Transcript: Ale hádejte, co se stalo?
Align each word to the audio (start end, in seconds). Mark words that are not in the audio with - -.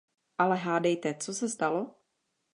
Ale 0.37 0.57
hádejte, 0.57 1.13
co 1.13 1.33
se 1.33 1.49
stalo? 1.49 1.95